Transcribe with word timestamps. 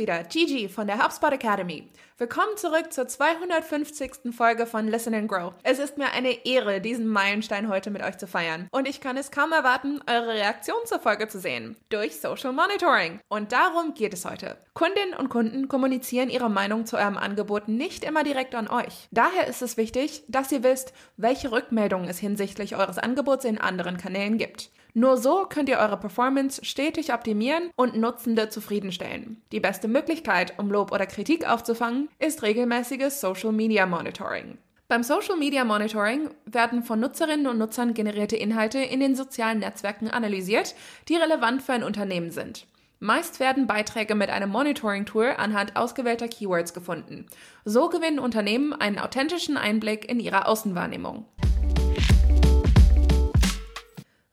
wieder, 0.00 0.24
Gigi 0.24 0.70
von 0.70 0.86
der 0.86 1.04
HubSpot 1.04 1.30
Academy. 1.30 1.86
Willkommen 2.16 2.56
zurück 2.56 2.90
zur 2.90 3.06
250. 3.06 4.34
Folge 4.34 4.64
von 4.64 4.88
Listen 4.88 5.14
and 5.14 5.28
Grow. 5.28 5.52
Es 5.62 5.78
ist 5.78 5.98
mir 5.98 6.10
eine 6.12 6.46
Ehre, 6.46 6.80
diesen 6.80 7.06
Meilenstein 7.06 7.68
heute 7.68 7.90
mit 7.90 8.02
euch 8.02 8.16
zu 8.16 8.26
feiern. 8.26 8.66
Und 8.72 8.88
ich 8.88 9.02
kann 9.02 9.18
es 9.18 9.30
kaum 9.30 9.52
erwarten, 9.52 10.00
eure 10.08 10.28
Reaktion 10.28 10.78
zur 10.86 11.00
Folge 11.00 11.28
zu 11.28 11.38
sehen. 11.38 11.76
Durch 11.90 12.18
Social 12.18 12.52
Monitoring. 12.52 13.20
Und 13.28 13.52
darum 13.52 13.92
geht 13.92 14.14
es 14.14 14.24
heute. 14.24 14.56
Kundinnen 14.72 15.12
und 15.12 15.28
Kunden 15.28 15.68
kommunizieren 15.68 16.30
ihre 16.30 16.48
Meinung 16.48 16.86
zu 16.86 16.96
eurem 16.96 17.18
Angebot 17.18 17.68
nicht 17.68 18.02
immer 18.02 18.24
direkt 18.24 18.54
an 18.54 18.68
euch. 18.68 19.06
Daher 19.10 19.48
ist 19.48 19.60
es 19.60 19.76
wichtig, 19.76 20.24
dass 20.28 20.50
ihr 20.50 20.62
wisst, 20.62 20.94
welche 21.18 21.52
Rückmeldungen 21.52 22.08
es 22.08 22.18
hinsichtlich 22.18 22.74
eures 22.74 22.96
Angebots 22.96 23.44
in 23.44 23.58
anderen 23.58 23.98
Kanälen 23.98 24.38
gibt. 24.38 24.70
Nur 24.94 25.16
so 25.16 25.46
könnt 25.48 25.68
ihr 25.68 25.78
eure 25.78 25.98
Performance 25.98 26.64
stetig 26.64 27.12
optimieren 27.12 27.70
und 27.76 27.96
Nutzende 27.96 28.48
zufriedenstellen. 28.48 29.42
Die 29.52 29.60
beste 29.60 29.88
Möglichkeit, 29.88 30.58
um 30.58 30.70
Lob 30.70 30.92
oder 30.92 31.06
Kritik 31.06 31.48
aufzufangen, 31.48 32.08
ist 32.18 32.42
regelmäßiges 32.42 33.20
Social 33.20 33.52
Media 33.52 33.86
Monitoring. 33.86 34.58
Beim 34.88 35.04
Social 35.04 35.36
Media 35.36 35.64
Monitoring 35.64 36.30
werden 36.46 36.82
von 36.82 36.98
Nutzerinnen 36.98 37.46
und 37.46 37.58
Nutzern 37.58 37.94
generierte 37.94 38.34
Inhalte 38.34 38.80
in 38.80 38.98
den 38.98 39.14
sozialen 39.14 39.60
Netzwerken 39.60 40.10
analysiert, 40.10 40.74
die 41.08 41.14
relevant 41.14 41.62
für 41.62 41.74
ein 41.74 41.84
Unternehmen 41.84 42.32
sind. 42.32 42.66
Meist 42.98 43.40
werden 43.40 43.66
Beiträge 43.66 44.14
mit 44.14 44.30
einem 44.30 44.50
Monitoring-Tool 44.50 45.34
anhand 45.38 45.76
ausgewählter 45.76 46.28
Keywords 46.28 46.74
gefunden. 46.74 47.26
So 47.64 47.88
gewinnen 47.88 48.18
Unternehmen 48.18 48.72
einen 48.72 48.98
authentischen 48.98 49.56
Einblick 49.56 50.06
in 50.10 50.20
ihre 50.20 50.46
Außenwahrnehmung. 50.46 51.24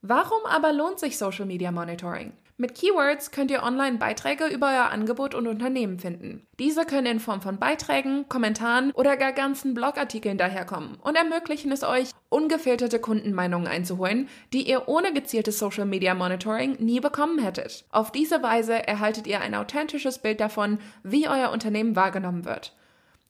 Warum 0.09 0.45
aber 0.45 0.71
lohnt 0.71 0.99
sich 0.99 1.17
Social 1.17 1.45
Media 1.45 1.69
Monitoring? 1.69 2.31
Mit 2.55 2.75
Keywords 2.75 3.31
könnt 3.31 3.51
ihr 3.51 3.61
online 3.61 3.97
Beiträge 3.97 4.47
über 4.47 4.67
euer 4.67 4.89
Angebot 4.89 5.35
und 5.35 5.47
Unternehmen 5.47 5.99
finden. 5.99 6.47
Diese 6.59 6.85
können 6.85 7.07
in 7.07 7.19
Form 7.19 7.41
von 7.41 7.59
Beiträgen, 7.59 8.29
Kommentaren 8.29 8.91
oder 8.91 9.17
gar 9.17 9.33
ganzen 9.33 9.73
Blogartikeln 9.73 10.37
daherkommen 10.37 10.95
und 11.01 11.17
ermöglichen 11.17 11.73
es 11.73 11.83
euch, 11.83 12.11
ungefilterte 12.29 12.99
Kundenmeinungen 12.99 13.67
einzuholen, 13.67 14.29
die 14.53 14.69
ihr 14.69 14.87
ohne 14.87 15.11
gezieltes 15.11 15.59
Social 15.59 15.85
Media 15.85 16.15
Monitoring 16.15 16.77
nie 16.79 17.01
bekommen 17.01 17.39
hättet. 17.39 17.83
Auf 17.89 18.13
diese 18.13 18.41
Weise 18.41 18.87
erhaltet 18.87 19.27
ihr 19.27 19.41
ein 19.41 19.55
authentisches 19.55 20.19
Bild 20.19 20.39
davon, 20.39 20.79
wie 21.03 21.27
euer 21.27 21.51
Unternehmen 21.51 21.97
wahrgenommen 21.97 22.45
wird. 22.45 22.73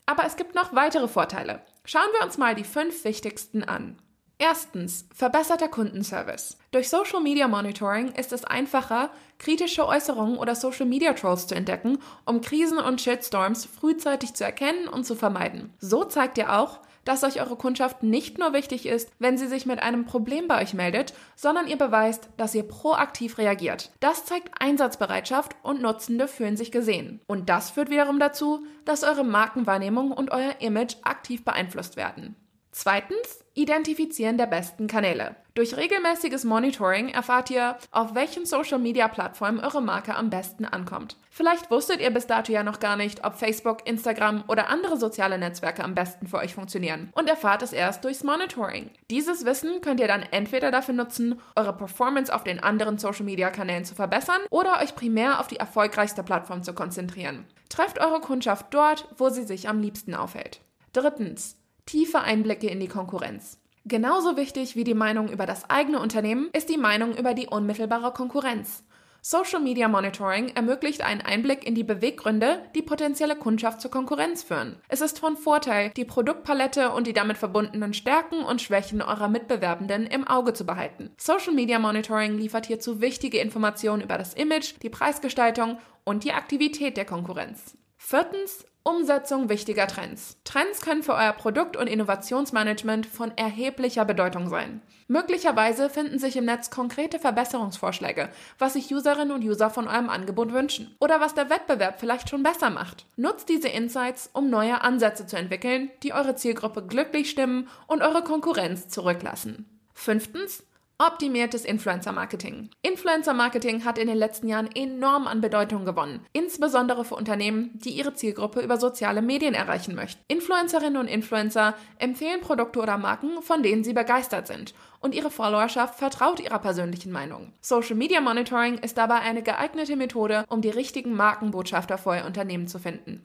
Aber 0.05 0.25
es 0.25 0.35
gibt 0.35 0.53
noch 0.53 0.75
weitere 0.75 1.07
Vorteile. 1.07 1.63
Schauen 1.85 2.09
wir 2.19 2.23
uns 2.23 2.37
mal 2.37 2.53
die 2.53 2.63
fünf 2.63 3.03
wichtigsten 3.03 3.63
an. 3.63 3.97
Erstens, 4.39 5.07
verbesserter 5.15 5.67
Kundenservice. 5.67 6.57
Durch 6.71 6.89
Social 6.89 7.21
Media 7.21 7.47
Monitoring 7.47 8.11
ist 8.11 8.31
es 8.31 8.45
einfacher, 8.45 9.09
kritische 9.39 9.87
Äußerungen 9.87 10.37
oder 10.37 10.53
Social 10.53 10.85
Media 10.85 11.13
Trolls 11.13 11.47
zu 11.47 11.55
entdecken, 11.55 11.97
um 12.23 12.41
Krisen 12.41 12.77
und 12.77 13.01
Shitstorms 13.01 13.65
frühzeitig 13.65 14.35
zu 14.35 14.43
erkennen 14.43 14.87
und 14.87 15.05
zu 15.05 15.15
vermeiden. 15.15 15.73
So 15.79 16.03
zeigt 16.03 16.37
ihr 16.37 16.53
auch, 16.53 16.81
dass 17.03 17.23
euch 17.23 17.39
eure 17.39 17.55
Kundschaft 17.55 18.03
nicht 18.03 18.37
nur 18.37 18.53
wichtig 18.53 18.85
ist, 18.85 19.09
wenn 19.17 19.37
sie 19.37 19.47
sich 19.47 19.65
mit 19.65 19.81
einem 19.81 20.05
Problem 20.05 20.47
bei 20.47 20.61
euch 20.61 20.73
meldet, 20.73 21.13
sondern 21.35 21.67
ihr 21.67 21.77
beweist, 21.77 22.29
dass 22.37 22.53
ihr 22.53 22.63
proaktiv 22.63 23.37
reagiert. 23.37 23.91
Das 24.01 24.25
zeigt 24.25 24.61
Einsatzbereitschaft 24.61 25.55
und 25.63 25.81
Nutzende 25.81 26.27
fühlen 26.27 26.57
sich 26.57 26.71
gesehen. 26.71 27.21
Und 27.25 27.49
das 27.49 27.71
führt 27.71 27.89
wiederum 27.89 28.19
dazu, 28.19 28.65
dass 28.85 29.03
eure 29.03 29.23
Markenwahrnehmung 29.23 30.11
und 30.11 30.31
euer 30.31 30.59
Image 30.59 30.97
aktiv 31.03 31.45
beeinflusst 31.45 31.95
werden. 31.95 32.35
Zweitens, 32.79 33.43
Identifizieren 33.55 34.37
der 34.37 34.45
besten 34.45 34.85
Kanäle. 34.85 35.35
Durch 35.55 35.75
regelmäßiges 35.75 36.43
Monitoring 36.43 37.09
erfahrt 37.09 37.49
ihr, 37.49 37.75
auf 37.89 38.13
welchen 38.13 38.45
Social-Media-Plattformen 38.45 39.59
eure 39.59 39.81
Marke 39.81 40.13
am 40.13 40.29
besten 40.29 40.63
ankommt. 40.63 41.17
Vielleicht 41.31 41.71
wusstet 41.71 41.99
ihr 41.99 42.11
bis 42.11 42.27
dato 42.27 42.51
ja 42.51 42.61
noch 42.61 42.79
gar 42.79 42.97
nicht, 42.97 43.25
ob 43.25 43.33
Facebook, 43.33 43.87
Instagram 43.87 44.43
oder 44.47 44.69
andere 44.69 44.97
soziale 44.97 45.39
Netzwerke 45.39 45.83
am 45.83 45.95
besten 45.95 46.27
für 46.27 46.37
euch 46.37 46.53
funktionieren 46.53 47.09
und 47.15 47.27
erfahrt 47.27 47.63
es 47.63 47.73
erst 47.73 48.03
durchs 48.03 48.23
Monitoring. 48.23 48.91
Dieses 49.09 49.43
Wissen 49.43 49.81
könnt 49.81 49.99
ihr 49.99 50.07
dann 50.07 50.21
entweder 50.29 50.69
dafür 50.69 50.93
nutzen, 50.93 51.41
eure 51.55 51.75
Performance 51.75 52.31
auf 52.31 52.43
den 52.43 52.59
anderen 52.59 52.99
Social-Media-Kanälen 52.99 53.85
zu 53.85 53.95
verbessern 53.95 54.41
oder 54.51 54.81
euch 54.83 54.93
primär 54.93 55.39
auf 55.39 55.47
die 55.47 55.57
erfolgreichste 55.57 56.21
Plattform 56.21 56.61
zu 56.61 56.75
konzentrieren. 56.75 57.47
Trefft 57.69 57.99
eure 57.99 58.21
Kundschaft 58.21 58.67
dort, 58.69 59.07
wo 59.17 59.29
sie 59.29 59.45
sich 59.45 59.67
am 59.67 59.81
liebsten 59.81 60.13
aufhält. 60.13 60.61
Drittens, 60.93 61.57
tiefe 61.87 62.21
Einblicke 62.21 62.67
in 62.67 62.79
die 62.79 62.87
Konkurrenz. 62.87 63.59
Genauso 63.85 64.37
wichtig 64.37 64.75
wie 64.75 64.83
die 64.83 64.93
Meinung 64.93 65.29
über 65.29 65.45
das 65.45 65.69
eigene 65.69 65.99
Unternehmen 65.99 66.49
ist 66.53 66.69
die 66.69 66.77
Meinung 66.77 67.17
über 67.17 67.33
die 67.33 67.47
unmittelbare 67.47 68.11
Konkurrenz. 68.11 68.83
Social 69.21 69.59
Media 69.59 69.87
Monitoring 69.87 70.49
ermöglicht 70.55 71.01
einen 71.01 71.21
Einblick 71.21 71.65
in 71.65 71.75
die 71.75 71.83
Beweggründe, 71.83 72.61
die 72.75 72.81
potenzielle 72.81 73.35
Kundschaft 73.35 73.81
zur 73.81 73.91
Konkurrenz 73.91 74.43
führen. 74.43 74.77
Es 74.87 75.01
ist 75.01 75.19
von 75.19 75.35
Vorteil, 75.35 75.91
die 75.97 76.05
Produktpalette 76.05 76.91
und 76.91 77.07
die 77.07 77.13
damit 77.13 77.37
verbundenen 77.37 77.93
Stärken 77.93 78.43
und 78.43 78.61
Schwächen 78.61 79.01
eurer 79.01 79.27
Mitbewerbenden 79.27 80.07
im 80.07 80.25
Auge 80.27 80.53
zu 80.53 80.65
behalten. 80.65 81.11
Social 81.17 81.53
Media 81.53 81.79
Monitoring 81.79 82.37
liefert 82.37 82.67
hierzu 82.67 83.01
wichtige 83.01 83.39
Informationen 83.39 84.01
über 84.01 84.17
das 84.17 84.33
Image, 84.33 84.75
die 84.81 84.89
Preisgestaltung 84.89 85.77
und 86.03 86.23
die 86.23 86.31
Aktivität 86.33 86.95
der 86.95 87.05
Konkurrenz. 87.05 87.75
Viertens, 87.97 88.65
Umsetzung 88.87 89.49
wichtiger 89.49 89.85
Trends. 89.85 90.37
Trends 90.45 90.79
können 90.79 91.03
für 91.03 91.13
euer 91.13 91.33
Produkt- 91.33 91.75
und 91.75 91.87
Innovationsmanagement 91.87 93.05
von 93.05 93.37
erheblicher 93.37 94.05
Bedeutung 94.05 94.47
sein. 94.47 94.81
Möglicherweise 95.09 95.89
finden 95.89 96.19
sich 96.19 96.37
im 96.37 96.45
Netz 96.45 96.69
konkrete 96.69 97.19
Verbesserungsvorschläge, 97.19 98.29
was 98.57 98.73
sich 98.73 98.89
Userinnen 98.93 99.33
und 99.33 99.43
User 99.43 99.69
von 99.69 99.89
eurem 99.89 100.09
Angebot 100.09 100.53
wünschen 100.53 100.95
oder 101.01 101.19
was 101.19 101.33
der 101.33 101.49
Wettbewerb 101.49 101.99
vielleicht 101.99 102.29
schon 102.29 102.43
besser 102.43 102.69
macht. 102.69 103.05
Nutzt 103.17 103.49
diese 103.49 103.67
Insights, 103.67 104.29
um 104.31 104.49
neue 104.49 104.79
Ansätze 104.79 105.27
zu 105.27 105.35
entwickeln, 105.35 105.91
die 106.01 106.13
eure 106.13 106.37
Zielgruppe 106.37 106.81
glücklich 106.81 107.29
stimmen 107.29 107.67
und 107.87 108.01
eure 108.01 108.23
Konkurrenz 108.23 108.87
zurücklassen. 108.87 109.65
Fünftens, 109.93 110.63
Optimiertes 110.99 111.63
Influencer-Marketing. 111.63 112.71
Influencer-Marketing 112.81 113.85
hat 113.85 113.99
in 113.99 114.07
den 114.07 114.17
letzten 114.17 114.47
Jahren 114.47 114.67
enorm 114.73 115.27
an 115.27 115.41
Bedeutung 115.41 115.85
gewonnen, 115.85 116.25
insbesondere 116.33 117.05
für 117.05 117.13
Unternehmen, 117.13 117.69
die 117.75 117.91
ihre 117.91 118.15
Zielgruppe 118.15 118.61
über 118.61 118.77
soziale 118.77 119.21
Medien 119.21 119.53
erreichen 119.53 119.93
möchten. 119.93 120.23
Influencerinnen 120.27 120.97
und 120.97 121.07
Influencer 121.07 121.75
empfehlen 121.99 122.41
Produkte 122.41 122.79
oder 122.79 122.97
Marken, 122.97 123.43
von 123.43 123.61
denen 123.61 123.83
sie 123.83 123.93
begeistert 123.93 124.47
sind, 124.47 124.73
und 124.99 125.13
ihre 125.13 125.29
Followerschaft 125.29 125.99
vertraut 125.99 126.39
ihrer 126.39 126.57
persönlichen 126.57 127.11
Meinung. 127.11 127.53
Social 127.61 127.95
Media 127.95 128.19
Monitoring 128.19 128.79
ist 128.79 128.97
dabei 128.97 129.19
eine 129.19 129.43
geeignete 129.43 129.97
Methode, 129.97 130.45
um 130.49 130.61
die 130.61 130.71
richtigen 130.71 131.15
Markenbotschafter 131.15 131.99
für 131.99 132.15
ihr 132.15 132.25
Unternehmen 132.25 132.67
zu 132.67 132.79
finden. 132.79 133.23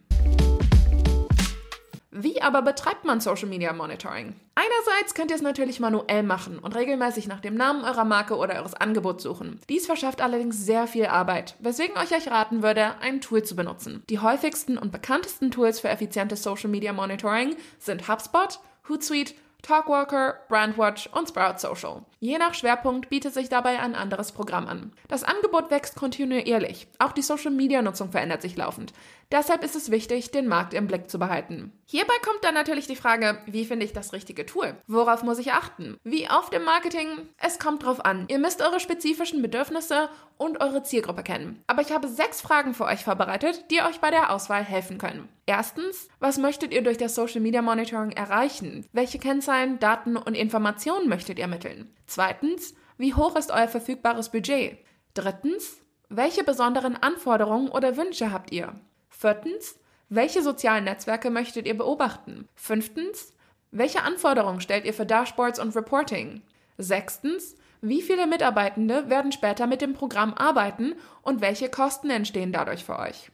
Wie 2.15 2.43
aber 2.43 2.61
betreibt 2.61 3.07
man 3.07 3.23
Social 3.23 3.49
Media 3.49 3.73
Monitoring? 3.73 4.35
Einerseits 4.55 5.15
könnt 5.15 5.31
ihr 5.31 5.37
es 5.37 5.43
natürlich 5.43 5.81
manuell 5.81 6.23
machen 6.23 6.59
und 6.59 6.77
regelmäßig 6.77 7.27
nach 7.27 7.41
dem 7.41 7.55
Namen 7.55 7.85
eurer 7.85 8.05
Marke 8.05 8.37
oder 8.37 8.57
eures 8.57 8.75
Angebots 8.75 9.23
suchen. 9.23 9.59
Dies 9.71 9.87
verschafft 9.87 10.21
allerdings 10.21 10.59
sehr 10.59 10.87
viel 10.87 11.07
Arbeit, 11.07 11.57
weswegen 11.61 11.97
euch 11.97 12.15
euch 12.15 12.31
raten 12.31 12.63
würde, 12.63 13.01
ein 13.01 13.23
Tool 13.23 13.45
zu 13.45 13.57
benutzen. 13.57 14.03
Die 14.11 14.19
häufigsten 14.19 14.77
und 14.77 14.93
bekanntesten 14.93 15.51
Tools 15.51 15.81
für 15.81 15.89
effizientes 15.89 16.43
Social 16.43 16.69
Media 16.69 16.93
Monitoring 16.93 17.57
sind 17.79 18.07
HubSpot, 18.09 18.61
Hootsuite, 18.91 19.33
Talkwalker, 19.63 20.41
Brandwatch 20.49 21.09
und 21.13 21.29
Sprout 21.29 21.59
Social. 21.59 22.03
Je 22.19 22.39
nach 22.39 22.55
Schwerpunkt 22.55 23.11
bietet 23.11 23.33
sich 23.33 23.49
dabei 23.49 23.79
ein 23.79 23.95
anderes 23.95 24.33
Programm 24.33 24.67
an. 24.67 24.93
Das 25.09 25.25
Angebot 25.25 25.71
wächst 25.71 25.97
kontinuierlich. 25.97 26.89
Auch 26.99 27.13
die 27.13 27.23
Social-Media-Nutzung 27.23 28.11
verändert 28.11 28.43
sich 28.43 28.57
laufend. 28.57 28.93
Deshalb 29.33 29.65
ist 29.65 29.77
es 29.77 29.91
wichtig, 29.91 30.31
den 30.31 30.47
Markt 30.47 30.75
im 30.75 30.87
Blick 30.87 31.09
zu 31.09 31.19
behalten. 31.19 31.73
Hierbei 31.87 32.15
kommt 32.25 32.45
dann 32.45 32.55
natürlich 32.55 32.87
die 32.87 32.97
Frage, 32.97 33.39
wie 33.47 33.65
finde 33.65 33.87
ich 33.87 33.93
das 33.93 34.13
richtige 34.13 34.45
Tool? 34.45 34.77
Worauf 34.87 35.23
muss 35.23 35.39
ich 35.39 35.53
achten? 35.53 35.97
Wie 36.05 36.29
oft 36.29 36.53
im 36.53 36.65
Marketing? 36.65 37.07
Es 37.39 37.59
kommt 37.59 37.85
drauf 37.85 38.05
an. 38.05 38.27
Ihr 38.29 38.39
müsst 38.39 38.61
eure 38.61 38.79
spezifischen 38.79 39.41
Bedürfnisse 39.41 40.11
und 40.37 40.61
eure 40.61 40.83
Zielgruppe 40.83 41.23
kennen. 41.23 41.63
Aber 41.67 41.83
ich 41.83 41.93
habe 41.93 42.09
sechs 42.09 42.41
Fragen 42.41 42.75
für 42.75 42.85
euch 42.85 43.05
vorbereitet, 43.05 43.65
die 43.71 43.81
euch 43.81 44.01
bei 44.01 44.11
der 44.11 44.31
Auswahl 44.33 44.65
helfen 44.65 44.99
können. 44.99 45.29
Erstens, 45.47 46.09
was 46.21 46.39
möchtet 46.39 46.73
ihr 46.73 46.83
durch 46.83 46.99
das 46.99 47.15
Social 47.15 47.41
Media 47.41 47.63
Monitoring 47.63 48.13
erreichen? 48.13 48.87
Welche 48.93 49.19
Kennzahlen, 49.19 49.52
Daten 49.79 50.17
und 50.17 50.35
Informationen 50.35 51.09
möchtet 51.09 51.39
ihr 51.39 51.45
ermitteln? 51.45 51.95
Zweitens, 52.07 52.75
wie 52.99 53.15
hoch 53.15 53.37
ist 53.37 53.51
euer 53.51 53.69
verfügbares 53.69 54.31
Budget? 54.31 54.79
Drittens, 55.15 55.77
welche 56.09 56.45
besonderen 56.45 56.97
Anforderungen 56.97 57.69
oder 57.69 57.97
Wünsche 57.97 58.33
habt 58.33 58.53
ihr? 58.53 58.75
Viertens, 59.09 59.79
welche 60.09 60.43
sozialen 60.43 60.85
Netzwerke 60.85 61.31
möchtet 61.31 61.67
ihr 61.67 61.77
beobachten? 61.77 62.49
Fünftens, 62.55 63.35
welche 63.71 64.03
Anforderungen 64.03 64.61
stellt 64.61 64.85
ihr 64.85 64.95
für 64.95 65.07
Dashboards 65.07 65.59
und 65.59 65.75
Reporting? 65.75 66.43
Sechstens, 66.79 67.57
wie 67.81 68.03
viele 68.03 68.27
Mitarbeitende 68.27 69.11
werden 69.11 69.33
später 69.33 69.67
mit 69.67 69.81
dem 69.81 69.95
Programm 69.95 70.35
arbeiten 70.35 70.95
und 71.23 71.41
welche 71.41 71.69
Kosten 71.69 72.11
entstehen 72.11 72.53
dadurch 72.53 72.85
für 72.85 72.99
euch? 72.99 73.31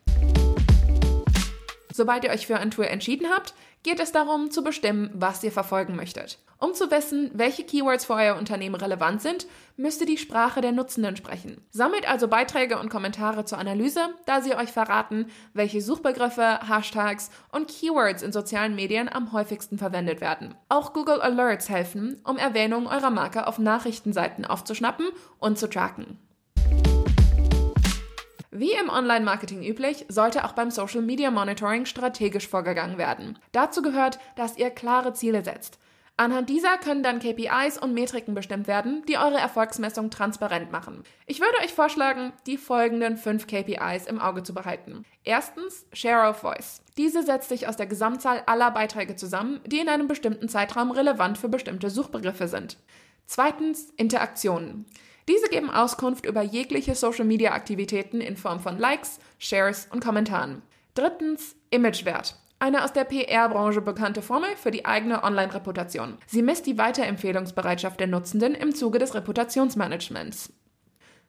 Sobald 1.99 2.23
ihr 2.23 2.31
euch 2.31 2.47
für 2.47 2.57
ein 2.57 2.71
Tool 2.71 2.85
entschieden 2.85 3.27
habt, 3.29 3.55
geht 3.83 3.99
es 3.99 4.13
darum 4.13 4.53
zu 4.53 4.63
bestimmen, 4.63 5.11
was 5.15 5.43
ihr 5.43 5.51
verfolgen 5.51 5.97
möchtet. 5.97 6.39
Um 6.61 6.73
zu 6.73 6.93
wissen, 6.93 7.33
welche 7.35 7.65
Keywords 7.65 8.05
für 8.05 8.13
euer 8.13 8.37
Unternehmen 8.37 8.77
relevant 8.77 9.21
sind, 9.21 9.49
müsst 9.77 10.01
ihr 10.01 10.07
die 10.07 10.17
Sprache 10.17 10.61
der 10.61 10.71
Nutzenden 10.71 11.17
sprechen. 11.17 11.61
Sammelt 11.71 12.09
also 12.09 12.29
Beiträge 12.29 12.79
und 12.79 12.89
Kommentare 12.89 13.47
zur 13.47 13.59
Analyse, 13.59 14.11
da 14.27 14.41
sie 14.43 14.55
euch 14.55 14.69
verraten, 14.69 15.27
welche 15.55 15.83
Suchbegriffe, 15.83 16.61
Hashtags 16.69 17.31
und 17.51 17.67
Keywords 17.67 18.23
in 18.23 18.31
sozialen 18.31 18.77
Medien 18.77 19.09
am 19.09 19.33
häufigsten 19.33 19.77
verwendet 19.77 20.21
werden. 20.21 20.55
Auch 20.69 20.93
Google 20.93 21.21
Alerts 21.21 21.69
helfen, 21.69 22.21
um 22.23 22.37
Erwähnungen 22.37 22.87
eurer 22.87 23.11
Marke 23.11 23.49
auf 23.49 23.59
Nachrichtenseiten 23.59 24.45
aufzuschnappen 24.45 25.09
und 25.41 25.59
zu 25.59 25.69
tracken. 25.69 26.17
Wie 28.59 28.73
im 28.73 28.89
Online-Marketing 28.89 29.63
üblich, 29.63 30.05
sollte 30.09 30.45
auch 30.45 30.51
beim 30.51 30.73
Social 30.73 31.01
Media 31.01 31.31
Monitoring 31.31 31.87
strategisch 31.87 32.49
vorgegangen 32.49 32.99
werden. 32.99 33.39
Dazu 33.53 33.83
gehört, 33.83 34.19
dass 34.35 34.59
ihr 34.59 34.71
klare 34.71 35.13
Ziele 35.13 35.45
setzt. 35.45 35.79
Anhand 36.17 36.49
dieser 36.49 36.77
können 36.79 37.05
dann 37.05 37.21
KPIs 37.21 37.79
und 37.79 37.95
Metriken 37.95 38.35
bestimmt 38.35 38.67
werden, 38.67 39.05
die 39.07 39.17
eure 39.17 39.39
Erfolgsmessung 39.39 40.11
transparent 40.11 40.73
machen. 40.73 41.05
Ich 41.27 41.39
würde 41.39 41.57
euch 41.63 41.73
vorschlagen, 41.73 42.33
die 42.49 42.57
folgenden 42.57 43.17
fünf 43.17 43.47
KPIs 43.47 44.09
im 44.09 44.21
Auge 44.21 44.43
zu 44.43 44.53
behalten. 44.53 45.05
Erstens 45.23 45.87
Share 45.93 46.29
of 46.29 46.39
Voice. 46.39 46.83
Diese 46.97 47.23
setzt 47.23 47.51
sich 47.51 47.69
aus 47.69 47.77
der 47.77 47.87
Gesamtzahl 47.87 48.43
aller 48.47 48.73
Beiträge 48.73 49.15
zusammen, 49.15 49.61
die 49.67 49.79
in 49.79 49.89
einem 49.89 50.09
bestimmten 50.09 50.49
Zeitraum 50.49 50.91
relevant 50.91 51.39
für 51.39 51.49
bestimmte 51.49 51.91
Suchbegriffe 51.91 52.49
sind. 52.49 52.77
Zweitens 53.27 53.91
Interaktionen. 53.97 54.85
Diese 55.29 55.49
geben 55.49 55.71
Auskunft 55.71 56.25
über 56.25 56.41
jegliche 56.41 56.95
Social-Media-Aktivitäten 56.95 58.23
in 58.23 58.39
Form 58.39 58.61
von 58.61 58.79
Likes, 58.79 59.19
Shares 59.39 59.87
und 59.93 60.03
Kommentaren. 60.03 60.63
Drittens 60.95 61.55
Imagewert. 61.71 62.35
Eine 62.59 62.83
aus 62.83 62.95
der 62.95 63.05
PR-Branche 63.05 63.83
bekannte 63.83 64.23
Formel 64.23 64.57
für 64.57 64.71
die 64.71 64.87
eigene 64.87 65.23
Online-Reputation. 65.23 66.17
Sie 66.27 66.43
misst 66.43 66.67
die 66.67 66.79
Weiterempfehlungsbereitschaft 66.79 68.01
der 68.01 68.07
Nutzenden 68.07 68.55
im 68.55 68.75
Zuge 68.75 68.99
des 68.99 69.15
Reputationsmanagements. 69.15 70.53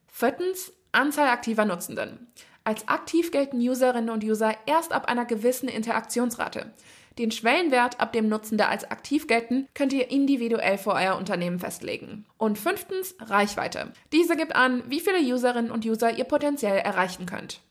Viertens, 0.08 0.72
Anzahl 0.94 1.28
aktiver 1.28 1.66
Nutzenden. 1.66 2.32
Als 2.64 2.88
aktiv 2.88 3.32
gelten 3.32 3.58
Userinnen 3.58 4.10
und 4.10 4.24
User 4.24 4.54
erst 4.66 4.92
ab 4.92 5.08
einer 5.08 5.26
gewissen 5.26 5.70
Interaktionsrate. 5.70 6.72
Den 7.18 7.32
Schwellenwert, 7.32 8.00
ab 8.00 8.14
dem 8.14 8.30
Nutzende 8.30 8.68
als 8.68 8.90
aktiv 8.90 9.28
gelten, 9.28 9.68
könnt 9.74 9.92
ihr 9.92 10.10
individuell 10.10 10.78
für 10.78 10.94
euer 10.94 11.18
Unternehmen 11.18 11.60
festlegen. 11.60 12.26
Und 12.38 12.58
fünftens, 12.58 13.16
Reichweite. 13.20 13.92
Diese 14.14 14.38
gibt 14.38 14.56
an, 14.56 14.84
wie 14.88 15.02
viele 15.02 15.20
Userinnen 15.20 15.72
und 15.72 15.86
User 15.86 16.18
ihr 16.18 16.24
potenziell 16.24 16.78
erreichen 16.78 17.26
könnt. 17.26 17.62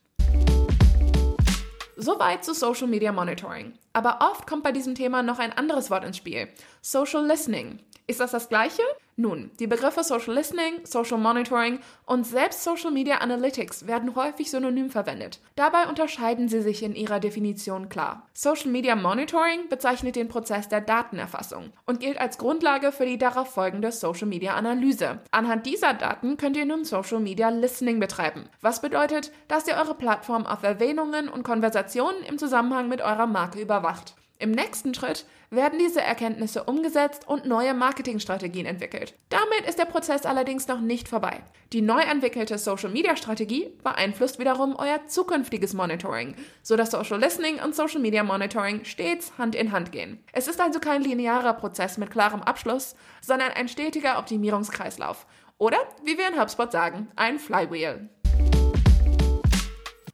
Soweit 1.96 2.44
zu 2.44 2.54
Social 2.54 2.86
Media 2.86 3.10
Monitoring. 3.10 3.72
Aber 3.92 4.18
oft 4.20 4.46
kommt 4.46 4.62
bei 4.62 4.70
diesem 4.70 4.94
Thema 4.94 5.22
noch 5.22 5.38
ein 5.38 5.52
anderes 5.52 5.90
Wort 5.90 6.04
ins 6.04 6.16
Spiel. 6.16 6.48
Social 6.80 7.26
Listening. 7.26 7.80
Ist 8.10 8.20
das 8.20 8.30
das 8.30 8.48
gleiche? 8.48 8.80
Nun, 9.16 9.50
die 9.60 9.66
Begriffe 9.66 10.02
Social 10.02 10.34
Listening, 10.34 10.80
Social 10.84 11.18
Monitoring 11.18 11.78
und 12.06 12.24
selbst 12.24 12.64
Social 12.64 12.90
Media 12.90 13.18
Analytics 13.18 13.86
werden 13.86 14.14
häufig 14.14 14.50
synonym 14.50 14.88
verwendet. 14.88 15.40
Dabei 15.56 15.86
unterscheiden 15.90 16.48
sie 16.48 16.62
sich 16.62 16.82
in 16.82 16.94
ihrer 16.94 17.20
Definition 17.20 17.90
klar. 17.90 18.26
Social 18.32 18.70
Media 18.70 18.96
Monitoring 18.96 19.68
bezeichnet 19.68 20.16
den 20.16 20.28
Prozess 20.28 20.70
der 20.70 20.80
Datenerfassung 20.80 21.70
und 21.84 22.00
gilt 22.00 22.18
als 22.18 22.38
Grundlage 22.38 22.92
für 22.92 23.04
die 23.04 23.18
darauf 23.18 23.52
folgende 23.52 23.92
Social 23.92 24.26
Media 24.26 24.54
Analyse. 24.54 25.18
Anhand 25.30 25.66
dieser 25.66 25.92
Daten 25.92 26.38
könnt 26.38 26.56
ihr 26.56 26.64
nun 26.64 26.86
Social 26.86 27.20
Media 27.20 27.50
Listening 27.50 28.00
betreiben, 28.00 28.48
was 28.62 28.80
bedeutet, 28.80 29.32
dass 29.48 29.68
ihr 29.68 29.74
eure 29.74 29.94
Plattform 29.94 30.46
auf 30.46 30.62
Erwähnungen 30.62 31.28
und 31.28 31.42
Konversationen 31.42 32.22
im 32.22 32.38
Zusammenhang 32.38 32.88
mit 32.88 33.02
eurer 33.02 33.26
Marke 33.26 33.60
überwacht. 33.60 34.14
Im 34.38 34.52
nächsten 34.52 34.94
Schritt 34.94 35.26
werden 35.50 35.78
diese 35.78 36.00
Erkenntnisse 36.00 36.64
umgesetzt 36.64 37.26
und 37.26 37.46
neue 37.46 37.74
Marketingstrategien 37.74 38.66
entwickelt. 38.66 39.14
Damit 39.28 39.68
ist 39.68 39.78
der 39.78 39.86
Prozess 39.86 40.26
allerdings 40.26 40.68
noch 40.68 40.80
nicht 40.80 41.08
vorbei. 41.08 41.42
Die 41.72 41.80
neu 41.80 42.00
entwickelte 42.00 42.58
Social-Media-Strategie 42.58 43.72
beeinflusst 43.82 44.38
wiederum 44.38 44.76
euer 44.76 45.06
zukünftiges 45.06 45.74
Monitoring, 45.74 46.34
sodass 46.62 46.90
Social 46.90 47.18
Listening 47.18 47.60
und 47.60 47.74
Social 47.74 48.00
Media 48.00 48.22
Monitoring 48.22 48.84
stets 48.84 49.32
Hand 49.38 49.54
in 49.54 49.72
Hand 49.72 49.92
gehen. 49.92 50.22
Es 50.32 50.48
ist 50.48 50.60
also 50.60 50.80
kein 50.80 51.02
linearer 51.02 51.54
Prozess 51.54 51.98
mit 51.98 52.10
klarem 52.10 52.42
Abschluss, 52.42 52.94
sondern 53.20 53.50
ein 53.52 53.68
stetiger 53.68 54.18
Optimierungskreislauf. 54.18 55.26
Oder, 55.58 55.78
wie 56.04 56.16
wir 56.16 56.28
in 56.28 56.40
HubSpot 56.40 56.70
sagen, 56.70 57.08
ein 57.16 57.38
Flywheel. 57.38 58.08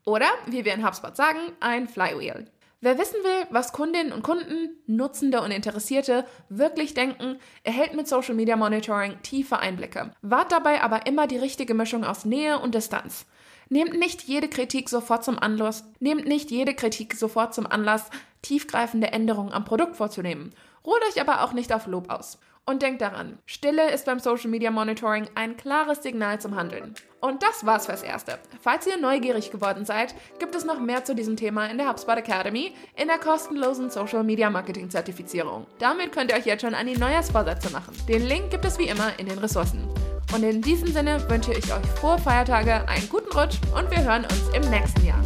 Oder, 0.07 0.27
wie 0.47 0.65
wir 0.65 0.75
in 0.75 0.87
HubSpot 0.87 1.17
sagen, 1.17 1.39
ein 1.61 1.89
Flywheel. 1.89 2.51
Wer 2.85 2.99
wissen 2.99 3.25
will, 3.25 3.47
was 3.49 3.73
Kundinnen 3.73 4.13
und 4.13 4.23
Kunden, 4.23 4.69
Nutzende 4.87 5.41
und 5.41 5.51
Interessierte 5.51 6.27
wirklich 6.51 6.93
denken, 6.93 7.39
erhält 7.63 7.95
mit 7.95 8.07
Social 8.07 8.35
Media 8.35 8.57
Monitoring 8.57 9.23
tiefe 9.23 9.59
Einblicke. 9.59 10.11
Wahrt 10.21 10.53
dabei 10.53 10.83
aber 10.83 11.07
immer 11.07 11.27
die 11.27 11.39
richtige 11.39 11.73
Mischung 11.73 12.05
aus 12.05 12.27
Nähe 12.27 12.59
und 12.59 12.75
Distanz. 12.75 13.25
Nehmt 13.71 13.99
nicht 13.99 14.25
jede 14.25 14.49
Kritik 14.49 14.91
sofort 14.91 15.25
zum 15.25 15.39
Anlass, 15.39 15.87
nehmt 15.99 16.27
nicht 16.27 16.51
jede 16.51 16.75
Kritik 16.75 17.15
sofort 17.15 17.55
zum 17.55 17.67
Anlass, 17.67 18.11
tiefgreifende 18.43 19.07
Änderungen 19.07 19.55
am 19.55 19.65
Produkt 19.65 19.97
vorzunehmen. 19.97 20.53
Ruht 20.85 21.01
euch 21.09 21.23
aber 21.23 21.43
auch 21.43 21.55
nicht 21.55 21.73
auf 21.73 21.87
Lob 21.87 22.11
aus. 22.11 22.39
Und 22.66 22.81
denkt 22.81 23.02
daran, 23.02 23.38
Stille 23.44 23.90
ist 23.90 24.06
beim 24.06 24.19
Social 24.19 24.49
Media 24.49 24.70
Monitoring 24.70 25.28
ein 25.34 25.58
klares 25.58 26.02
Signal 26.02 26.40
zum 26.40 26.56
Handeln. 26.56 26.94
Und 27.20 27.43
das 27.43 27.66
war's 27.66 27.84
fürs 27.84 28.02
Erste. 28.02 28.38
Falls 28.62 28.87
ihr 28.87 28.96
neugierig 28.96 29.50
geworden 29.50 29.84
seid, 29.84 30.14
gibt 30.38 30.55
es 30.55 30.64
noch 30.64 30.81
mehr 30.81 31.05
zu 31.05 31.14
diesem 31.14 31.37
Thema 31.37 31.66
in 31.66 31.76
der 31.76 31.90
HubSpot 31.90 32.16
Academy 32.16 32.72
in 32.96 33.08
der 33.08 33.19
kostenlosen 33.19 33.90
Social 33.90 34.25
Media 34.25 34.49
Marketing 34.49 34.88
Zertifizierung. 34.88 35.66
Damit 35.78 36.12
könnt 36.12 36.31
ihr 36.31 36.38
euch 36.38 36.46
jetzt 36.46 36.62
schon 36.62 36.75
an 36.75 36.87
die 36.87 36.96
Neujahrsvorsätze 36.96 37.70
machen. 37.70 37.94
Den 38.08 38.26
Link 38.26 38.50
gibt 38.50 38.64
es 38.64 38.78
wie 38.78 38.88
immer 38.88 39.12
in 39.19 39.26
den 39.26 39.38
Ressourcen. 39.38 39.87
Und 40.34 40.43
in 40.43 40.62
diesem 40.62 40.88
Sinne 40.88 41.22
wünsche 41.28 41.52
ich 41.52 41.70
euch 41.70 41.87
frohe 42.00 42.19
Feiertage, 42.19 42.88
einen 42.88 43.08
guten 43.11 43.31
Rutsch 43.37 43.58
und 43.76 43.90
wir 43.90 44.02
hören 44.02 44.25
uns 44.25 44.49
im 44.55 44.70
nächsten 44.70 45.06
Jahr. 45.06 45.20